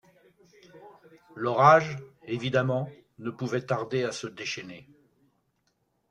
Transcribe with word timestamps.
L’orage, 1.35 1.95
évidemment, 2.25 2.89
ne 3.19 3.29
pouvait 3.29 3.67
tarder 3.67 4.03
à 4.03 4.11
se 4.11 4.25
déchaîner 4.25 4.89